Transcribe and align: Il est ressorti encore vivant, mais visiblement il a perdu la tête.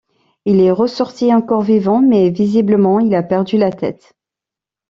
Il 0.45 0.59
est 0.61 0.71
ressorti 0.71 1.31
encore 1.31 1.61
vivant, 1.61 2.01
mais 2.01 2.31
visiblement 2.31 2.99
il 2.99 3.13
a 3.13 3.21
perdu 3.21 3.57
la 3.59 3.71
tête. 3.71 4.15